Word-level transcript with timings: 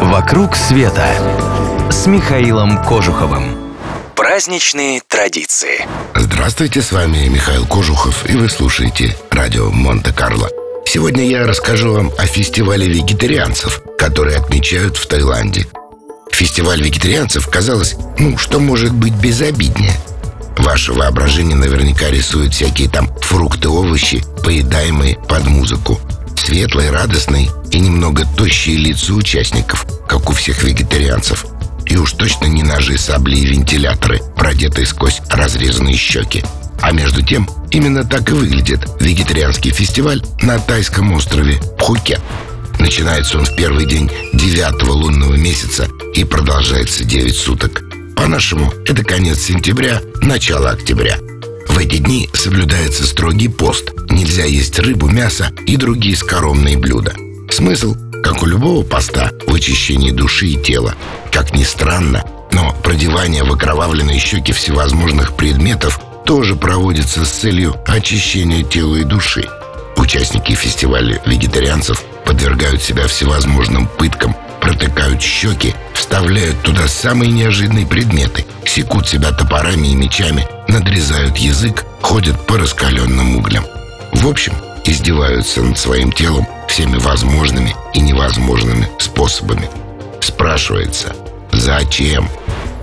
«Вокруг 0.00 0.56
света» 0.56 1.06
с 1.90 2.06
Михаилом 2.06 2.82
Кожуховым. 2.82 3.74
Праздничные 4.16 5.02
традиции. 5.06 5.86
Здравствуйте, 6.14 6.80
с 6.80 6.90
вами 6.90 7.28
Михаил 7.28 7.66
Кожухов, 7.66 8.24
и 8.26 8.34
вы 8.34 8.48
слушаете 8.48 9.14
радио 9.30 9.70
Монте-Карло. 9.70 10.48
Сегодня 10.86 11.28
я 11.28 11.46
расскажу 11.46 11.92
вам 11.92 12.10
о 12.16 12.24
фестивале 12.24 12.88
вегетарианцев, 12.88 13.82
который 13.98 14.36
отмечают 14.36 14.96
в 14.96 15.06
Таиланде. 15.06 15.66
Фестиваль 16.32 16.80
вегетарианцев, 16.80 17.46
казалось, 17.48 17.96
ну, 18.18 18.38
что 18.38 18.58
может 18.58 18.94
быть 18.94 19.14
безобиднее. 19.14 19.92
Ваше 20.56 20.94
воображение 20.94 21.56
наверняка 21.56 22.08
рисует 22.08 22.54
всякие 22.54 22.88
там 22.88 23.14
фрукты, 23.20 23.68
овощи, 23.68 24.24
поедаемые 24.42 25.18
под 25.28 25.44
музыку. 25.46 26.00
Светлые, 26.36 26.90
радостные 26.90 27.50
и 27.70 27.80
немного 27.80 28.26
тощие 28.36 28.76
лица 28.76 29.14
участников, 29.14 29.86
как 30.08 30.28
у 30.30 30.32
всех 30.32 30.62
вегетарианцев. 30.62 31.46
И 31.86 31.96
уж 31.96 32.12
точно 32.12 32.46
не 32.46 32.62
ножи, 32.62 32.98
сабли 32.98 33.36
и 33.36 33.46
вентиляторы, 33.46 34.20
продетые 34.36 34.86
сквозь 34.86 35.20
разрезанные 35.28 35.96
щеки. 35.96 36.44
А 36.82 36.92
между 36.92 37.22
тем, 37.22 37.48
именно 37.70 38.04
так 38.04 38.30
и 38.30 38.34
выглядит 38.34 38.86
вегетарианский 39.00 39.72
фестиваль 39.72 40.22
на 40.42 40.58
тайском 40.58 41.12
острове 41.12 41.60
Пхукет. 41.78 42.20
Начинается 42.78 43.38
он 43.38 43.44
в 43.44 43.54
первый 43.56 43.86
день 43.86 44.10
девятого 44.32 44.92
лунного 44.92 45.34
месяца 45.34 45.88
и 46.14 46.24
продолжается 46.24 47.04
9 47.04 47.36
суток. 47.36 47.82
По-нашему, 48.16 48.72
это 48.86 49.04
конец 49.04 49.40
сентября, 49.40 50.00
начало 50.22 50.70
октября. 50.70 51.18
В 51.68 51.78
эти 51.78 51.98
дни 51.98 52.28
соблюдается 52.32 53.06
строгий 53.06 53.48
пост. 53.48 53.92
Нельзя 54.08 54.44
есть 54.44 54.78
рыбу, 54.78 55.08
мясо 55.08 55.52
и 55.66 55.76
другие 55.76 56.16
скоромные 56.16 56.78
блюда. 56.78 57.14
Смысл, 57.50 57.96
как 58.22 58.42
у 58.42 58.46
любого 58.46 58.84
поста, 58.84 59.30
в 59.46 59.54
очищении 59.54 60.12
души 60.12 60.46
и 60.46 60.62
тела. 60.62 60.94
Как 61.30 61.52
ни 61.54 61.64
странно, 61.64 62.24
но 62.52 62.72
продевание 62.82 63.44
в 63.44 63.52
окровавленные 63.52 64.18
щеки 64.18 64.52
всевозможных 64.52 65.34
предметов 65.34 66.00
тоже 66.24 66.54
проводится 66.54 67.24
с 67.24 67.30
целью 67.30 67.74
очищения 67.86 68.62
тела 68.62 68.96
и 68.96 69.04
души. 69.04 69.44
Участники 69.96 70.54
фестиваля 70.54 71.20
вегетарианцев 71.26 72.02
подвергают 72.24 72.82
себя 72.82 73.06
всевозможным 73.08 73.88
пыткам, 73.98 74.36
протыкают 74.60 75.20
щеки, 75.20 75.74
вставляют 75.94 76.62
туда 76.62 76.86
самые 76.86 77.32
неожиданные 77.32 77.86
предметы, 77.86 78.46
секут 78.64 79.08
себя 79.08 79.32
топорами 79.32 79.88
и 79.88 79.94
мечами, 79.94 80.46
надрезают 80.68 81.36
язык, 81.36 81.84
ходят 82.00 82.46
по 82.46 82.56
раскаленным 82.56 83.36
углям. 83.36 83.64
В 84.12 84.28
общем, 84.28 84.52
издеваются 84.84 85.62
над 85.62 85.78
своим 85.78 86.12
телом 86.12 86.46
всеми 86.68 86.96
возможными 86.98 87.74
и 87.94 88.00
невозможными 88.00 88.88
способами. 88.98 89.68
Спрашивается, 90.20 91.14
зачем? 91.52 92.28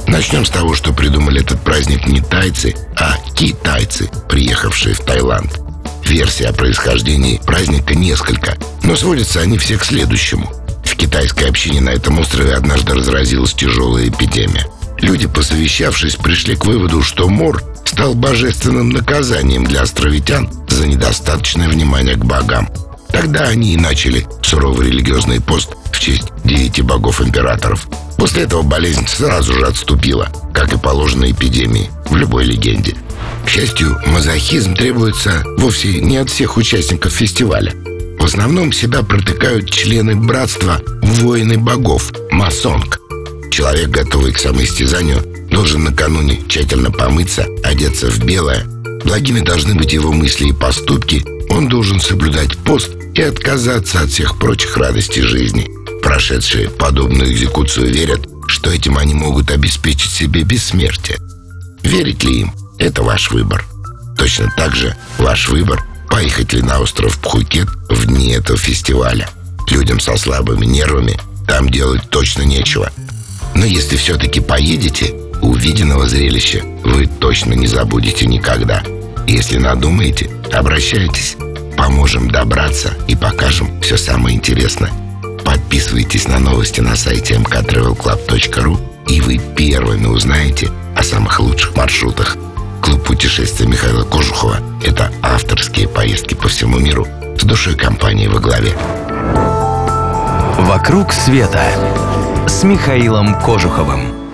Начнем 0.08 0.45
с 0.45 0.50
того, 0.50 0.73
что 0.73 0.94
придумали 0.94 1.42
этот 1.42 1.62
праздник 1.62 2.08
не 2.08 2.22
тайцы, 2.22 2.76
а 2.95 3.17
китайцы, 3.36 4.09
приехавшие 4.30 4.95
в 4.95 5.02
Таиланд. 5.02 5.59
Версий 6.06 6.45
о 6.45 6.54
происхождении 6.54 7.42
праздника 7.45 7.94
несколько, 7.94 8.58
но 8.84 8.95
сводятся 8.95 9.42
они 9.42 9.58
все 9.58 9.78
к 9.78 9.84
следующему. 9.84 10.50
В 10.86 10.95
китайской 10.95 11.50
общине 11.50 11.82
на 11.82 11.89
этом 11.89 12.20
острове 12.20 12.54
однажды 12.54 12.94
разразилась 12.94 13.54
тяжелая 13.54 14.08
эпидемия. 14.08 14.66
Люди, 15.00 15.28
посовещавшись, 15.28 16.16
пришли 16.16 16.56
к 16.56 16.66
выводу, 16.66 17.04
что 17.04 17.28
мор 17.28 17.61
стал 17.86 18.16
божественным 18.16 18.89
наказанием 18.89 19.66
для 19.66 19.82
островитян 19.82 20.50
за 20.78 20.88
недостаточное 20.88 21.67
внимание 21.67 22.16
к 22.16 22.23
богам. 22.23 22.70
Тогда 23.09 23.45
они 23.45 23.73
и 23.73 23.78
начали 23.78 24.28
суровый 24.44 24.88
религиозный 24.88 25.42
пост 25.42 25.72
в 25.92 26.00
честь 26.00 26.31
девяти 26.44 26.83
богов-императоров. 26.83 27.88
После 28.17 28.44
этого 28.44 28.61
болезнь 28.61 29.08
сразу 29.08 29.53
же 29.53 29.66
отступила, 29.66 30.30
как 30.53 30.73
и 30.73 30.78
положено 30.78 31.30
эпидемии 31.30 31.89
в 32.09 32.16
любой 32.16 32.45
легенде. 32.45 32.95
К 33.45 33.49
счастью, 33.49 33.98
мазохизм 34.05 34.76
требуется 34.76 35.43
вовсе 35.58 35.99
не 35.99 36.17
от 36.17 36.30
всех 36.30 36.58
участников 36.58 37.11
фестиваля. 37.11 37.73
В 38.20 38.26
основном 38.26 38.71
себя 38.71 39.02
протыкают 39.02 39.70
члены 39.70 40.15
братства 40.15 40.80
«Воины 41.02 41.58
богов»– 41.58 42.11
масонг. 42.32 42.99
Человек, 43.52 43.89
готовый 43.89 44.32
к 44.32 44.38
самоистязанию, 44.39 45.23
должен 45.49 45.86
накануне 45.86 46.42
тщательно 46.48 46.92
помыться, 46.92 47.48
одеться 47.64 48.11
в 48.11 48.23
белое. 48.23 48.67
Благими 49.08 49.40
должны 49.40 49.73
быть 49.73 49.94
его 49.94 50.12
мысли 50.12 50.50
и 50.50 50.54
поступки. 50.54 51.23
Он 51.50 51.70
должен 51.70 52.02
соблюдать 52.02 52.58
пост 52.58 52.90
и 53.16 53.22
отказаться 53.22 54.02
от 54.02 54.10
всех 54.10 54.38
прочих 54.38 54.76
радостей 54.76 55.22
жизни. 55.22 55.70
Прошедшие 56.04 56.70
подобную 56.70 57.32
экзекуцию 57.32 57.90
верят, 57.94 58.28
что 58.48 58.70
этим 58.70 58.98
они 58.98 59.14
могут 59.14 59.50
обеспечить 59.50 60.12
себе 60.12 60.44
бессмертие. 60.44 61.20
Верить 61.84 62.26
ли 62.26 62.42
им– 62.42 62.54
это 62.80 63.02
ваш 63.02 63.32
выбор. 63.32 63.64
Точно 64.18 64.54
так 64.58 64.76
же 64.76 64.94
ваш 65.20 65.48
выбор– 65.48 65.86
поехать 66.10 66.52
ли 66.52 66.62
на 66.62 66.82
остров 66.82 67.18
Пхукет 67.20 67.70
в 67.89 68.08
дни 68.08 68.34
этого 68.34 68.58
фестиваля. 68.58 69.30
Людям 69.70 70.02
со 70.02 70.18
слабыми 70.18 70.66
нервами 70.66 71.18
там 71.48 71.70
делать 71.70 72.10
точно 72.10 72.42
нечего. 72.42 72.92
Но 73.56 73.64
если 73.64 73.95
все-таки 73.95 74.42
поедете, 74.42 75.14
увиденного 75.42 76.10
зрелища 76.10 76.62
вы 76.84 77.08
точно 77.08 77.54
не 77.54 77.68
забудете 77.68 78.26
никогда. 78.26 78.84
Если 79.27 79.58
надумаете, 79.58 80.30
обращайтесь. 80.54 81.36
Поможем 81.76 82.32
добраться 82.32 82.93
и 83.08 83.15
покажем 83.15 83.82
все 83.82 83.98
самое 83.98 84.38
интересное. 84.38 84.92
Подписывайтесь 85.43 86.30
на 86.30 86.39
новости 86.39 86.80
на 86.80 86.95
сайте 86.95 87.36
mktravelclub.ru 87.36 88.80
и 89.10 89.20
вы 89.20 89.38
первыми 89.38 90.05
узнаете 90.05 90.70
о 90.95 91.04
самых 91.04 91.42
лучших 91.42 91.76
маршрутах. 91.76 92.38
Клуб 92.82 93.04
путешествия 93.04 93.67
Михаила 93.67 94.04
Кожухова– 94.04 94.60
это 94.83 95.11
авторские 95.21 95.89
поездки 95.89 96.33
по 96.33 96.48
всему 96.48 96.80
миру 96.80 97.05
с 97.38 97.44
душой 97.44 97.76
компании 97.76 98.27
во 98.27 98.39
главе. 98.39 98.77
«Вокруг 100.59 101.11
света» 101.11 101.64
с 102.48 102.64
Михаилом 102.64 103.39
Кожуховым. 103.42 104.27